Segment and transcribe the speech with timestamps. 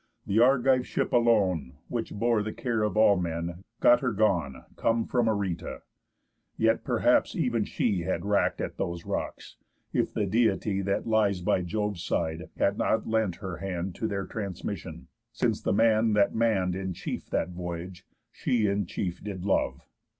[0.27, 5.05] Th' Argive ship alone, Which bore the care of all men, got her gone, Come
[5.05, 5.83] from Areta.
[6.57, 9.57] Yet perhaps ev'n she Had wrack'd at those rocks,
[9.93, 14.25] if the Deity, That lies by Jove's side, had not lent her hand To their
[14.25, 19.85] transmission; since the man, that mann'd In chief that voyage, she in chief did love.